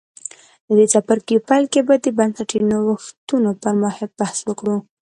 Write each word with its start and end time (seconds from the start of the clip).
د 0.67 0.69
دې 0.77 0.85
څپرکي 0.93 1.35
په 1.39 1.45
پیل 1.49 1.63
کې 1.73 1.81
به 1.87 1.95
د 2.03 2.05
بنسټي 2.17 2.59
نوښتونو 2.69 3.49
پر 3.61 3.73
ماهیت 3.81 4.11
بحث 4.19 4.39
وکړو 4.43 4.77